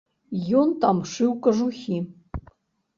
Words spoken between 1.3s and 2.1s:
кажухі.